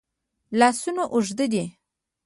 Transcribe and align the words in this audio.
لاسونه 0.59 1.03
اوږد 1.13 1.39
دي. 1.53 1.65